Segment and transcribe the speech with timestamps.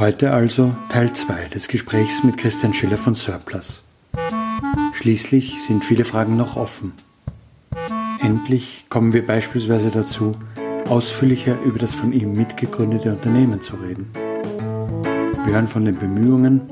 [0.00, 3.82] Heute also Teil 2 des Gesprächs mit Christian Schiller von Surplus.
[4.94, 6.94] Schließlich sind viele Fragen noch offen.
[8.22, 10.36] Endlich kommen wir beispielsweise dazu,
[10.88, 14.10] ausführlicher über das von ihm mitgegründete Unternehmen zu reden.
[15.44, 16.62] Wir hören von den Bemühungen,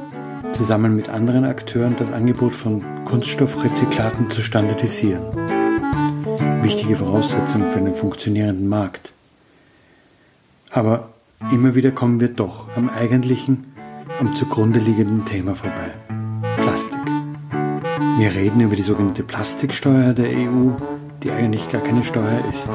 [0.54, 5.22] zusammen mit anderen Akteuren das Angebot von Kunststoffrezyklaten zu standardisieren.
[6.62, 9.12] Wichtige Voraussetzung für einen funktionierenden Markt.
[10.70, 11.10] Aber
[11.53, 13.72] immer wieder kommen wir doch am eigentlichen,
[14.20, 15.91] am zugrunde liegenden Thema vorbei.
[16.56, 16.98] Plastik.
[18.19, 20.70] Wir reden über die sogenannte Plastiksteuer der EU,
[21.22, 22.69] die eigentlich gar keine Steuer ist.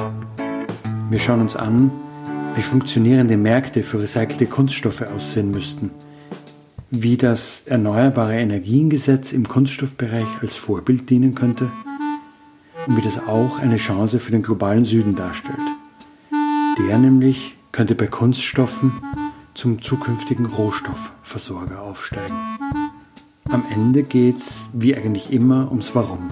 [1.09, 1.91] Wir schauen uns an,
[2.55, 5.91] wie funktionierende Märkte für recycelte Kunststoffe aussehen müssten,
[6.91, 11.71] wie das Erneuerbare Energiengesetz im Kunststoffbereich als Vorbild dienen könnte
[12.87, 15.57] und wie das auch eine Chance für den globalen Süden darstellt.
[16.79, 19.03] Der nämlich könnte bei Kunststoffen
[19.53, 22.57] zum zukünftigen Rohstoffversorger aufsteigen.
[23.49, 26.29] Am Ende geht's, wie eigentlich immer, ums Warum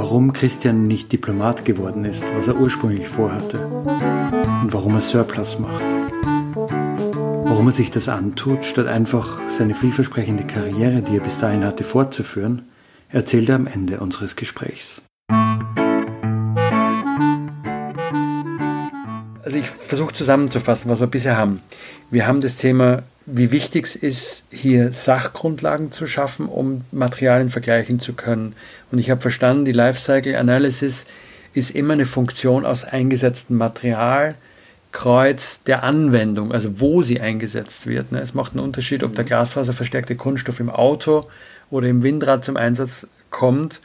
[0.00, 5.84] warum Christian nicht Diplomat geworden ist, was er ursprünglich vorhatte, und warum er Surplus macht.
[7.44, 11.84] Warum er sich das antut, statt einfach seine vielversprechende Karriere, die er bis dahin hatte,
[11.84, 12.62] fortzuführen,
[13.10, 15.02] erzählt er am Ende unseres Gesprächs.
[19.50, 21.60] Also ich versuche zusammenzufassen, was wir bisher haben.
[22.12, 27.98] Wir haben das Thema wie wichtig es ist, hier Sachgrundlagen zu schaffen, um Materialien vergleichen
[27.98, 28.54] zu können.
[28.92, 31.06] Und ich habe verstanden, die Lifecycle Analysis
[31.52, 34.36] ist immer eine Funktion aus eingesetztem Material,
[34.92, 38.12] Kreuz der Anwendung, also wo sie eingesetzt wird.
[38.12, 38.20] Ne?
[38.20, 41.26] Es macht einen Unterschied, ob der glasfaserverstärkte Kunststoff im Auto
[41.72, 43.80] oder im Windrad zum Einsatz kommt,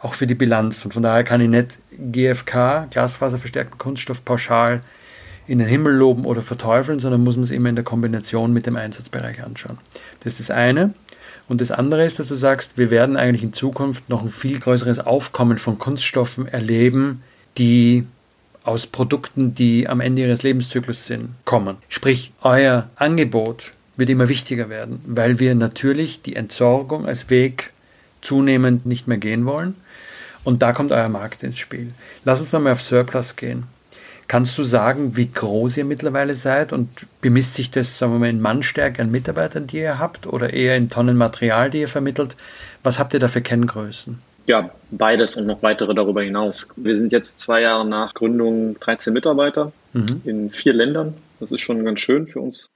[0.00, 0.84] auch für die Bilanz.
[0.84, 4.80] Und von daher kann ich nicht GFK, glasfaserverstärkten Kunststoff, pauschal
[5.46, 8.66] in den Himmel loben oder verteufeln, sondern muss man es immer in der Kombination mit
[8.66, 9.78] dem Einsatzbereich anschauen.
[10.20, 10.94] Das ist das eine.
[11.48, 14.58] Und das andere ist, dass du sagst, wir werden eigentlich in Zukunft noch ein viel
[14.58, 17.22] größeres Aufkommen von Kunststoffen erleben,
[17.58, 18.06] die
[18.62, 21.76] aus Produkten, die am Ende ihres Lebenszyklus sind, kommen.
[21.88, 27.72] Sprich, euer Angebot wird immer wichtiger werden, weil wir natürlich die Entsorgung als Weg
[28.22, 29.74] zunehmend nicht mehr gehen wollen.
[30.44, 31.88] Und da kommt euer Markt ins Spiel.
[32.24, 33.64] Lass uns nochmal auf Surplus gehen.
[34.26, 36.88] Kannst du sagen, wie groß ihr mittlerweile seid und
[37.20, 40.76] bemisst sich das, sagen wir mal, in Mannstärke an Mitarbeitern, die ihr habt oder eher
[40.76, 42.36] in Tonnen Material, die ihr vermittelt?
[42.82, 44.18] Was habt ihr da für Kenngrößen?
[44.46, 46.68] Ja, beides und noch weitere darüber hinaus.
[46.76, 50.20] Wir sind jetzt zwei Jahre nach Gründung 13 Mitarbeiter mhm.
[50.24, 51.14] in vier Ländern.
[51.40, 52.68] Das ist schon ganz schön für uns.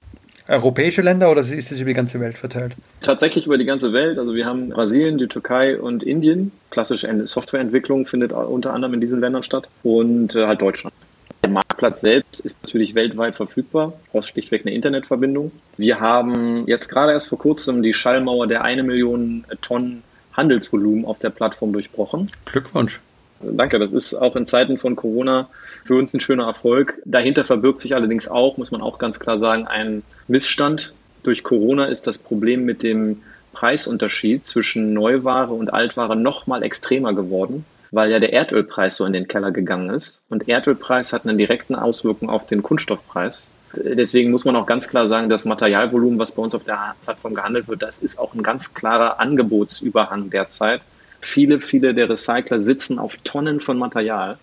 [0.49, 2.75] Europäische Länder oder ist das über die ganze Welt verteilt?
[3.03, 4.19] Tatsächlich über die ganze Welt.
[4.19, 6.53] Also wir haben Brasilien, die Türkei und Indien.
[6.71, 10.95] Klassische Softwareentwicklung findet unter anderem in diesen Ländern statt und äh, halt Deutschland.
[11.43, 15.53] Der Marktplatz selbst ist natürlich weltweit verfügbar, brauchst schlichtweg eine Internetverbindung.
[15.77, 21.19] Wir haben jetzt gerade erst vor kurzem die Schallmauer der eine Million Tonnen Handelsvolumen auf
[21.19, 22.31] der Plattform durchbrochen.
[22.45, 23.01] Glückwunsch.
[23.41, 25.49] Danke, das ist auch in Zeiten von Corona
[25.85, 27.01] für uns ein schöner Erfolg.
[27.05, 30.93] Dahinter verbirgt sich allerdings auch, muss man auch ganz klar sagen, ein Missstand.
[31.23, 37.15] Durch Corona ist das Problem mit dem Preisunterschied zwischen Neuware und Altware noch mal extremer
[37.15, 40.23] geworden weil ja der Erdölpreis so in den Keller gegangen ist.
[40.29, 43.49] Und Erdölpreis hat einen direkten Auswirkung auf den Kunststoffpreis.
[43.77, 47.35] Deswegen muss man auch ganz klar sagen, das Materialvolumen, was bei uns auf der Plattform
[47.35, 50.81] gehandelt wird, das ist auch ein ganz klarer Angebotsüberhang derzeit.
[51.21, 54.39] Viele, viele der Recycler sitzen auf Tonnen von Material,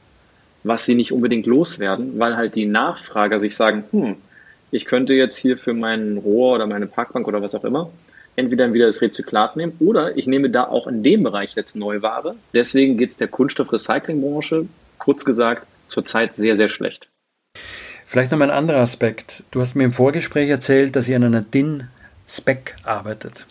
[0.63, 4.17] was sie nicht unbedingt loswerden, weil halt die Nachfrager sich sagen, hm,
[4.71, 7.89] ich könnte jetzt hier für mein Rohr oder meine Parkbank oder was auch immer
[8.35, 12.35] entweder wieder das Rezyklat nehmen oder ich nehme da auch in dem Bereich jetzt Neuware.
[12.53, 14.67] Deswegen geht es der Kunststoffrecyclingbranche,
[14.97, 17.09] kurz gesagt, zurzeit sehr, sehr schlecht.
[18.05, 19.43] Vielleicht noch mal ein anderer Aspekt.
[19.51, 23.45] Du hast mir im Vorgespräch erzählt, dass ihr an einer DIN-Spec arbeitet.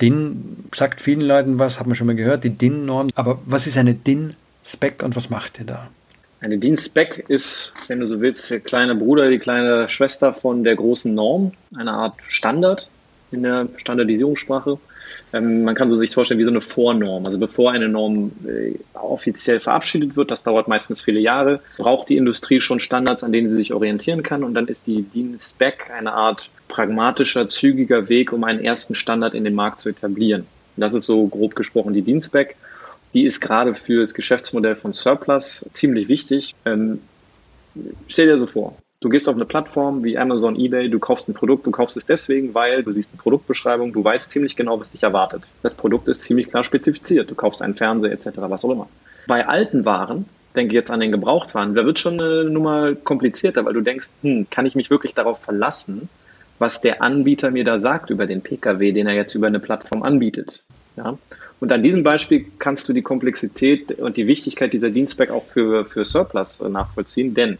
[0.00, 3.10] DIN sagt vielen Leuten was, hat man schon mal gehört, die DIN-Norm.
[3.14, 5.90] Aber was ist eine DIN-Spec und was macht ihr da?
[6.40, 10.74] Eine DIN-Spec ist, wenn du so willst, der kleine Bruder, die kleine Schwester von der
[10.74, 12.88] großen Norm, eine Art Standard
[13.32, 14.78] in der Standardisierungssprache.
[15.32, 17.26] Ähm, man kann so sich vorstellen wie so eine Vornorm.
[17.26, 22.16] Also bevor eine Norm äh, offiziell verabschiedet wird, das dauert meistens viele Jahre, braucht die
[22.16, 24.44] Industrie schon Standards, an denen sie sich orientieren kann.
[24.44, 29.44] Und dann ist die DIN-Spec eine Art pragmatischer, zügiger Weg, um einen ersten Standard in
[29.44, 30.46] den Markt zu etablieren.
[30.76, 32.56] Das ist so grob gesprochen die DIN-Spec
[33.14, 36.54] die ist gerade für das Geschäftsmodell von Surplus ziemlich wichtig.
[36.64, 37.00] Ähm,
[38.08, 41.34] stell dir so vor, du gehst auf eine Plattform wie Amazon, eBay, du kaufst ein
[41.34, 44.90] Produkt, du kaufst es deswegen, weil du siehst eine Produktbeschreibung, du weißt ziemlich genau, was
[44.90, 45.42] dich erwartet.
[45.62, 48.88] Das Produkt ist ziemlich klar spezifiziert, du kaufst einen Fernseher etc., was auch immer.
[49.26, 53.74] Bei alten Waren, denke jetzt an den Gebrauchtwaren, da wird schon eine Nummer komplizierter, weil
[53.74, 56.08] du denkst, hm, kann ich mich wirklich darauf verlassen,
[56.58, 60.02] was der Anbieter mir da sagt über den Pkw, den er jetzt über eine Plattform
[60.02, 60.62] anbietet.
[60.96, 61.18] Ja?
[61.58, 65.84] Und an diesem Beispiel kannst du die Komplexität und die Wichtigkeit dieser Dienstback auch für,
[65.84, 67.58] für Surplus äh, nachvollziehen, denn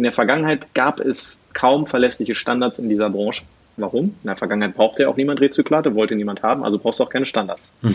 [0.00, 3.44] in der Vergangenheit gab es kaum verlässliche Standards in dieser Branche.
[3.76, 4.14] Warum?
[4.22, 7.10] In der Vergangenheit brauchte ja auch niemand Rezyklate, wollte niemand haben, also brauchst du auch
[7.10, 7.74] keine Standards.
[7.82, 7.94] Hm.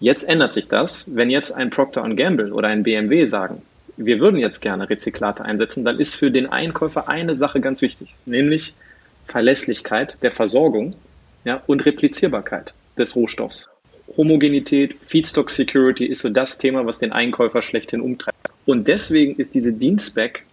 [0.00, 3.62] Jetzt ändert sich das, wenn jetzt ein Procter Gamble oder ein BMW sagen,
[3.96, 8.16] wir würden jetzt gerne Rezyklate einsetzen, dann ist für den Einkäufer eine Sache ganz wichtig,
[8.26, 8.74] nämlich
[9.28, 10.96] Verlässlichkeit der Versorgung
[11.44, 13.70] ja, und Replizierbarkeit des Rohstoffs.
[14.16, 18.36] Homogenität, Feedstock Security ist so das Thema, was den Einkäufer schlechthin umtreibt.
[18.66, 20.44] Und deswegen ist diese Dienstback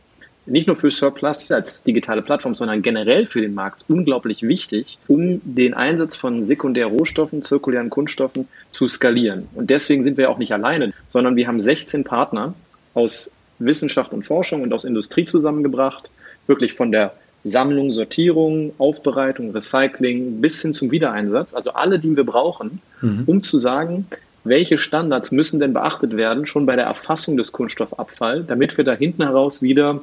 [0.45, 5.41] nicht nur für Surplus als digitale Plattform, sondern generell für den Markt unglaublich wichtig, um
[5.43, 9.47] den Einsatz von Sekundärrohstoffen, zirkulären Kunststoffen zu skalieren.
[9.53, 12.53] Und deswegen sind wir auch nicht alleine, sondern wir haben 16 Partner
[12.93, 16.09] aus Wissenschaft und Forschung und aus Industrie zusammengebracht,
[16.47, 17.13] wirklich von der
[17.43, 23.23] Sammlung, Sortierung, Aufbereitung, Recycling bis hin zum Wiedereinsatz, also alle, die wir brauchen, mhm.
[23.25, 24.07] um zu sagen,
[24.43, 28.93] welche Standards müssen denn beachtet werden, schon bei der Erfassung des Kunststoffabfalls, damit wir da
[28.93, 30.01] hinten heraus wieder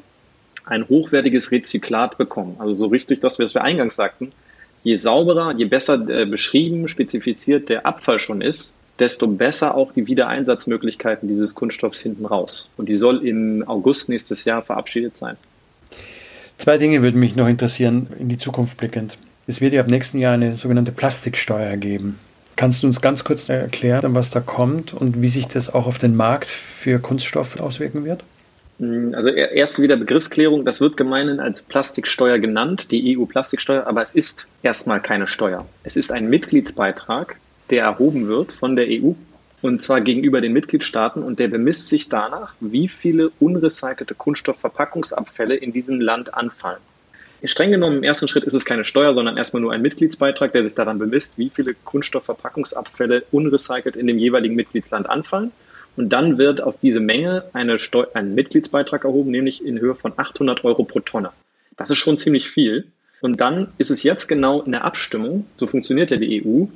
[0.69, 2.56] ein hochwertiges Rezyklat bekommen.
[2.59, 4.31] Also so richtig das, was wir eingangs sagten.
[4.85, 10.06] Je sauberer, je besser äh, beschrieben, spezifiziert der Abfall schon ist, desto besser auch die
[10.06, 12.69] Wiedereinsatzmöglichkeiten dieses Kunststoffs hinten raus.
[12.76, 15.37] Und die soll im August nächstes Jahr verabschiedet sein.
[16.56, 19.17] Zwei Dinge würden mich noch interessieren, in die Zukunft blickend.
[19.47, 22.19] Es wird ja ab nächsten Jahr eine sogenannte Plastiksteuer geben.
[22.56, 25.99] Kannst du uns ganz kurz erklären, was da kommt und wie sich das auch auf
[25.99, 28.25] den Markt für Kunststoff auswirken wird?
[28.78, 34.14] Hm, also erst wieder Begriffsklärung, das wird gemeinhin als Plastiksteuer genannt, die EU-Plastiksteuer, aber es
[34.14, 35.66] ist erstmal keine Steuer.
[35.84, 37.36] Es ist ein Mitgliedsbeitrag,
[37.70, 39.12] der erhoben wird von der EU
[39.60, 45.72] und zwar gegenüber den Mitgliedstaaten und der bemisst sich danach, wie viele unrecycelte Kunststoffverpackungsabfälle in
[45.72, 46.78] diesem Land anfallen.
[47.44, 50.64] Streng genommen im ersten Schritt ist es keine Steuer, sondern erstmal nur ein Mitgliedsbeitrag, der
[50.64, 55.52] sich daran bemisst, wie viele Kunststoffverpackungsabfälle unrecycelt in dem jeweiligen Mitgliedsland anfallen.
[55.98, 60.12] Und dann wird auf diese Menge eine Steu ein Mitgliedsbeitrag erhoben, nämlich in Höhe von
[60.16, 61.30] 800 Euro pro Tonne.
[61.76, 62.86] Das ist schon ziemlich viel.
[63.20, 66.66] Und dann ist es jetzt genau in der Abstimmung, so funktioniert ja die EU,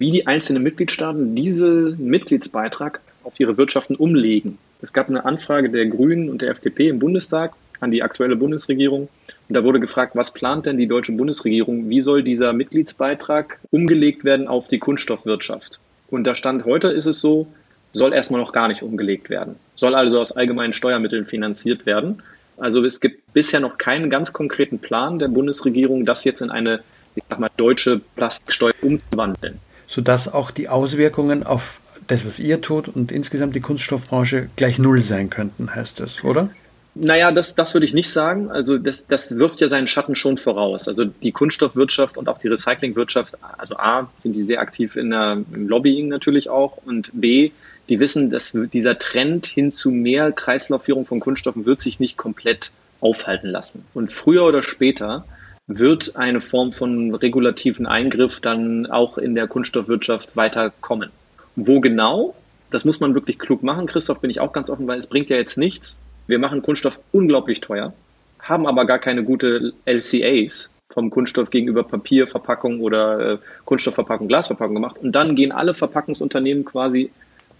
[0.00, 4.58] wie die einzelnen Mitgliedstaaten diesen Mitgliedsbeitrag auf ihre Wirtschaften umlegen.
[4.82, 9.08] Es gab eine Anfrage der Grünen und der FDP im Bundestag an die aktuelle Bundesregierung.
[9.48, 11.88] Und da wurde gefragt, was plant denn die deutsche Bundesregierung?
[11.90, 15.78] Wie soll dieser Mitgliedsbeitrag umgelegt werden auf die Kunststoffwirtschaft?
[16.10, 17.46] Und da stand heute ist es so,
[17.94, 19.56] soll erstmal noch gar nicht umgelegt werden.
[19.76, 22.22] Soll also aus allgemeinen Steuermitteln finanziert werden.
[22.58, 26.80] Also es gibt bisher noch keinen ganz konkreten Plan der Bundesregierung, das jetzt in eine,
[27.14, 32.88] ich sag mal, deutsche Plastiksteuer umzuwandeln sodass auch die Auswirkungen auf das, was ihr tut
[32.88, 36.50] und insgesamt die Kunststoffbranche gleich null sein könnten, heißt das, oder?
[36.96, 38.50] Naja, das, das würde ich nicht sagen.
[38.50, 40.86] Also das, das wirft ja seinen Schatten schon voraus.
[40.86, 45.42] Also die Kunststoffwirtschaft und auch die Recyclingwirtschaft, also A, sind die sehr aktiv in der,
[45.52, 47.50] im Lobbying natürlich auch und B,
[47.88, 52.70] die wissen, dass dieser Trend hin zu mehr Kreislaufführung von Kunststoffen wird sich nicht komplett
[53.00, 53.84] aufhalten lassen.
[53.92, 55.24] Und früher oder später
[55.66, 61.10] wird eine Form von regulativen Eingriff dann auch in der Kunststoffwirtschaft weiterkommen.
[61.56, 62.34] Wo genau?
[62.70, 63.86] Das muss man wirklich klug machen.
[63.86, 65.98] Christoph, bin ich auch ganz offen, weil es bringt ja jetzt nichts.
[66.26, 67.92] Wir machen Kunststoff unglaublich teuer,
[68.40, 74.98] haben aber gar keine gute LCAs vom Kunststoff gegenüber Papierverpackung oder äh, Kunststoffverpackung, Glasverpackung gemacht.
[74.98, 77.10] Und dann gehen alle Verpackungsunternehmen quasi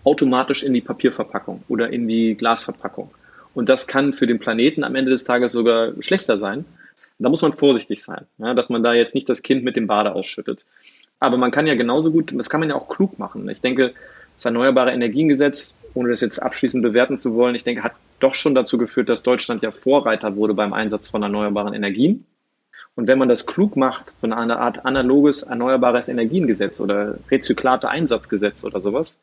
[0.04, 3.10] automatisch in die Papierverpackung oder in die Glasverpackung.
[3.54, 6.64] Und das kann für den Planeten am Ende des Tages sogar schlechter sein,
[7.18, 9.86] da muss man vorsichtig sein, ja, dass man da jetzt nicht das Kind mit dem
[9.86, 10.64] Bade ausschüttet.
[11.20, 13.48] Aber man kann ja genauso gut, das kann man ja auch klug machen.
[13.48, 13.94] Ich denke,
[14.36, 18.54] Das Erneuerbare Energiengesetz, ohne das jetzt abschließend bewerten zu wollen, ich denke, hat doch schon
[18.54, 22.26] dazu geführt, dass Deutschland ja Vorreiter wurde beim Einsatz von erneuerbaren Energien.
[22.96, 28.64] Und wenn man das klug macht, so eine Art analoges erneuerbares Energiengesetz oder Rezyklate Einsatzgesetz
[28.64, 29.20] oder sowas,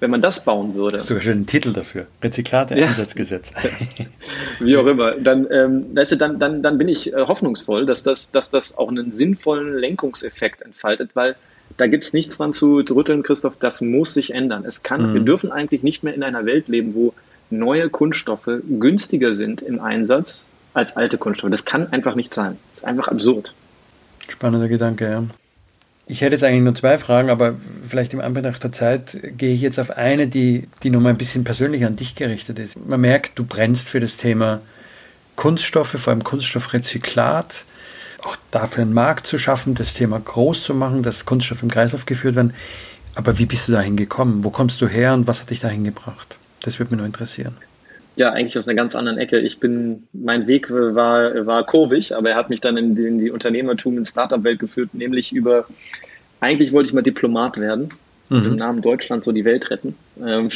[0.00, 0.96] wenn man das bauen würde.
[0.96, 2.06] Das ist sogar schon ein Titel dafür.
[2.22, 3.52] Rezyklate Einsatzgesetz.
[3.62, 4.06] Ja.
[4.60, 5.12] Wie auch immer.
[5.12, 8.76] Dann, ähm, weißt du, dann, dann, dann bin ich äh, hoffnungsvoll, dass das, dass das
[8.76, 11.36] auch einen sinnvollen Lenkungseffekt entfaltet, weil
[11.76, 14.64] da gibt es nichts dran zu drütteln, Christoph, das muss sich ändern.
[14.66, 15.14] Es kann, mhm.
[15.14, 17.14] wir dürfen eigentlich nicht mehr in einer Welt leben, wo
[17.50, 21.50] neue Kunststoffe günstiger sind im Einsatz als alte Kunststoffe.
[21.50, 22.58] Das kann einfach nicht sein.
[22.70, 23.54] Das ist einfach absurd.
[24.28, 25.24] Spannender Gedanke, ja.
[26.06, 27.54] Ich hätte jetzt eigentlich nur zwei Fragen, aber
[27.88, 31.44] vielleicht im Anbetracht der Zeit gehe ich jetzt auf eine, die, die nochmal ein bisschen
[31.44, 32.76] persönlich an dich gerichtet ist.
[32.86, 34.60] Man merkt, du brennst für das Thema
[35.36, 37.64] Kunststoffe, vor allem Kunststoffrezyklat,
[38.22, 42.04] auch dafür einen Markt zu schaffen, das Thema groß zu machen, dass Kunststoffe im Kreislauf
[42.04, 42.54] geführt werden.
[43.14, 44.44] Aber wie bist du dahin gekommen?
[44.44, 46.36] Wo kommst du her und was hat dich dahin gebracht?
[46.60, 47.56] Das würde mich nur interessieren.
[48.16, 49.40] Ja, eigentlich aus einer ganz anderen Ecke.
[49.40, 53.18] Ich bin, mein Weg war, war kurvig, aber er hat mich dann in die, in
[53.18, 55.66] die Unternehmertum, in Startup-Welt geführt, nämlich über,
[56.40, 57.90] eigentlich wollte ich mal Diplomat werden
[58.28, 58.46] mhm.
[58.46, 59.94] im Namen Deutschland so die Welt retten.
[60.24, 60.48] Ähm,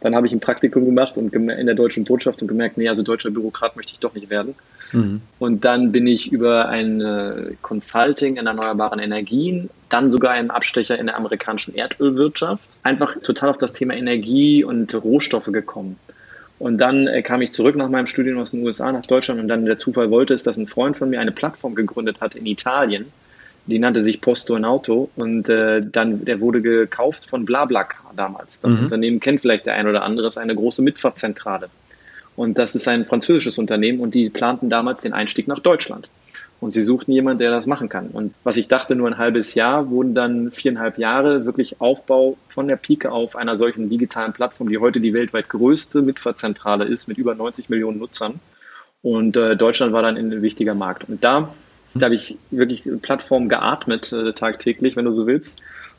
[0.00, 3.02] dann habe ich ein Praktikum gemacht und in der deutschen Botschaft und gemerkt, nee, also
[3.02, 4.54] deutscher Bürokrat möchte ich doch nicht werden.
[4.92, 5.20] Mhm.
[5.38, 10.98] Und dann bin ich über ein äh, Consulting in erneuerbaren Energien, dann sogar einen Abstecher
[10.98, 15.96] in der amerikanischen Erdölwirtschaft, einfach total auf das Thema Energie und Rohstoffe gekommen.
[16.58, 19.48] Und dann äh, kam ich zurück nach meinem Studium aus den USA nach Deutschland und
[19.48, 22.46] dann der Zufall wollte es, dass ein Freund von mir eine Plattform gegründet hat in
[22.46, 23.06] Italien.
[23.66, 28.60] Die nannte sich Posto in Auto und äh, dann der wurde gekauft von BlaBlaCar damals.
[28.60, 28.84] Das mhm.
[28.84, 31.68] Unternehmen kennt vielleicht der ein oder andere, ist eine große Mitfahrzentrale.
[32.36, 36.08] Und das ist ein französisches Unternehmen und die planten damals den Einstieg nach Deutschland.
[36.58, 38.08] Und sie suchten jemanden, der das machen kann.
[38.08, 42.66] Und was ich dachte, nur ein halbes Jahr, wurden dann viereinhalb Jahre wirklich Aufbau von
[42.66, 47.18] der Pike auf einer solchen digitalen Plattform, die heute die weltweit größte Mitfahrzentrale ist, mit
[47.18, 48.40] über 90 Millionen Nutzern.
[49.02, 51.08] Und äh, Deutschland war dann ein wichtiger Markt.
[51.08, 51.54] Und da,
[51.94, 55.54] da habe ich wirklich Plattform geatmet äh, tagtäglich, wenn du so willst.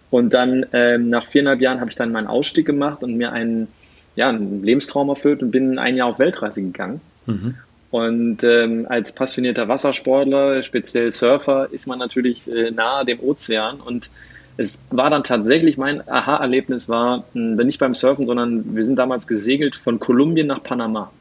[0.09, 3.67] Und dann ähm, nach viereinhalb Jahren habe ich dann meinen Ausstieg gemacht und mir einen,
[4.15, 7.01] ja, einen Lebenstraum erfüllt und bin ein Jahr auf Weltreise gegangen.
[7.25, 7.55] Mhm.
[7.89, 13.79] Und ähm, als passionierter Wassersportler, speziell Surfer, ist man natürlich äh, nahe dem Ozean.
[13.79, 14.09] Und
[14.57, 18.97] es war dann tatsächlich mein Aha-Erlebnis war, mh, hm, nicht beim Surfen, sondern wir sind
[18.97, 21.11] damals gesegelt von Kolumbien nach Panama.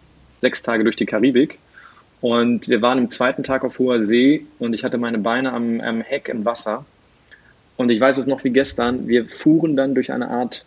[0.40, 1.58] Sechs Tage durch die Karibik.
[2.20, 5.80] Und wir waren im zweiten Tag auf hoher See und ich hatte meine Beine am,
[5.80, 6.85] am Heck im Wasser.
[7.76, 10.64] Und ich weiß es noch wie gestern, wir fuhren dann durch eine Art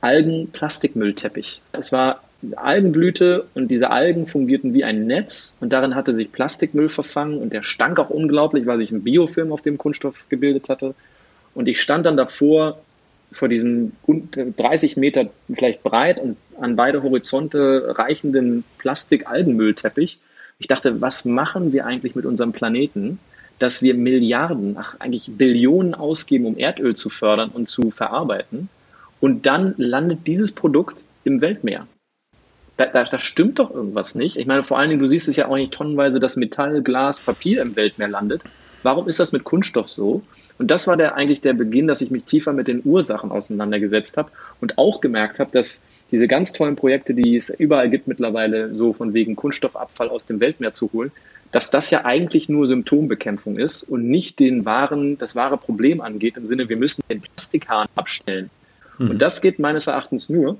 [0.00, 1.60] Algen-Plastikmüllteppich.
[1.72, 2.22] Es war
[2.56, 7.52] Algenblüte und diese Algen fungierten wie ein Netz und darin hatte sich Plastikmüll verfangen und
[7.52, 10.94] der stank auch unglaublich, weil sich ein Biofilm auf dem Kunststoff gebildet hatte.
[11.54, 12.78] Und ich stand dann davor,
[13.32, 13.92] vor diesem
[14.56, 20.18] 30 Meter vielleicht breit und an beide Horizonte reichenden Plastik-Algenmüllteppich.
[20.58, 23.18] Ich dachte, was machen wir eigentlich mit unserem Planeten,
[23.58, 28.68] dass wir Milliarden, ach eigentlich Billionen ausgeben, um Erdöl zu fördern und zu verarbeiten?
[29.20, 31.86] Und dann landet dieses Produkt im Weltmeer
[32.80, 34.36] da, da, da stimmt doch irgendwas nicht.
[34.36, 37.20] Ich meine, vor allen Dingen, du siehst es ja auch nicht tonnenweise, dass Metall, Glas,
[37.20, 38.42] Papier im Weltmeer landet.
[38.82, 40.22] Warum ist das mit Kunststoff so?
[40.58, 44.16] Und das war der, eigentlich der Beginn, dass ich mich tiefer mit den Ursachen auseinandergesetzt
[44.16, 44.30] habe
[44.62, 48.94] und auch gemerkt habe, dass diese ganz tollen Projekte, die es überall gibt mittlerweile, so
[48.94, 51.12] von wegen Kunststoffabfall aus dem Weltmeer zu holen,
[51.52, 56.36] dass das ja eigentlich nur Symptombekämpfung ist und nicht den wahren, das wahre Problem angeht,
[56.38, 58.48] im Sinne, wir müssen den Plastikhahn abstellen.
[58.98, 59.10] Mhm.
[59.10, 60.56] Und das geht meines Erachtens nur,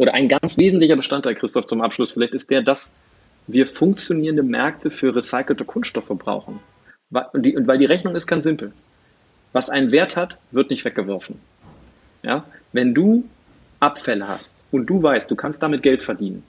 [0.00, 2.94] oder ein ganz wesentlicher Bestandteil, Christoph, zum Abschluss vielleicht, ist der, dass
[3.46, 6.58] wir funktionierende Märkte für recycelte Kunststoffe brauchen.
[7.10, 8.72] Und, die, weil die Rechnung ist ganz simpel.
[9.52, 11.38] Was einen Wert hat, wird nicht weggeworfen.
[12.22, 12.46] Ja?
[12.72, 13.28] Wenn du
[13.78, 16.44] Abfälle hast und du weißt, du kannst damit Geld verdienen,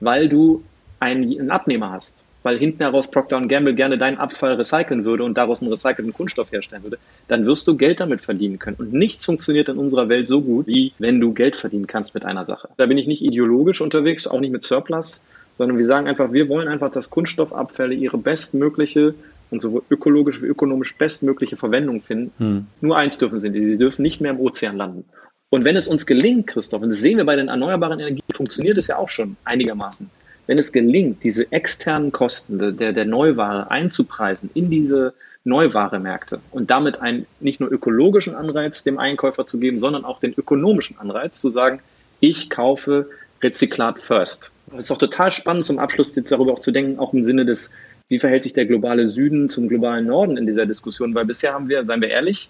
[0.00, 0.64] weil du
[0.98, 5.36] einen, einen Abnehmer hast, weil hinten heraus Procter Gamble gerne deinen Abfall recyceln würde und
[5.36, 8.76] daraus einen recycelten Kunststoff herstellen würde, dann wirst du Geld damit verdienen können.
[8.78, 12.24] Und nichts funktioniert in unserer Welt so gut, wie wenn du Geld verdienen kannst mit
[12.24, 12.68] einer Sache.
[12.76, 15.24] Da bin ich nicht ideologisch unterwegs, auch nicht mit Surplus,
[15.56, 19.14] sondern wir sagen einfach, wir wollen einfach, dass Kunststoffabfälle ihre bestmögliche
[19.50, 22.32] und sowohl ökologisch wie ökonomisch bestmögliche Verwendung finden.
[22.38, 22.66] Hm.
[22.82, 25.04] Nur eins dürfen sie, sie dürfen nicht mehr im Ozean landen.
[25.48, 28.76] Und wenn es uns gelingt, Christoph, und das sehen wir bei den erneuerbaren Energien, funktioniert
[28.76, 30.10] es ja auch schon einigermaßen
[30.46, 37.00] wenn es gelingt, diese externen Kosten der, der Neuware einzupreisen in diese Neuware-Märkte und damit
[37.00, 41.50] einen nicht nur ökologischen Anreiz dem Einkäufer zu geben, sondern auch den ökonomischen Anreiz zu
[41.50, 41.80] sagen,
[42.20, 43.08] ich kaufe
[43.42, 44.52] Rezyklat first.
[44.70, 47.44] Das ist auch total spannend zum Abschluss jetzt darüber auch zu denken, auch im Sinne
[47.44, 47.74] des,
[48.08, 51.68] wie verhält sich der globale Süden zum globalen Norden in dieser Diskussion, weil bisher haben
[51.68, 52.48] wir, seien wir ehrlich,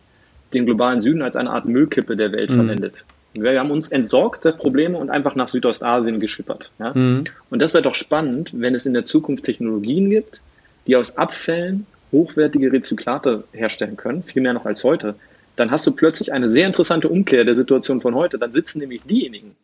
[0.53, 2.55] den globalen Süden als eine Art Müllkippe der Welt mhm.
[2.55, 3.05] verwendet.
[3.35, 6.71] Wir haben uns entsorgt der Probleme und einfach nach Südostasien geschippert.
[6.79, 6.93] Ja?
[6.95, 7.25] Mhm.
[7.51, 10.41] Und das wäre doch spannend, wenn es in der Zukunft Technologien gibt,
[10.87, 15.17] die aus Abfällen hochwertige Rezyklate herstellen können, viel mehr noch als heute.
[15.57, 18.39] Dann hast du plötzlich eine sehr interessante Umkehr der Situation von heute.
[18.39, 19.57] Dann sitzen nämlich diejenigen,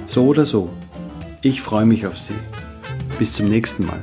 [0.08, 0.70] So oder so.
[1.42, 2.34] Ich freue mich auf Sie.
[3.20, 4.02] Bis zum nächsten Mal.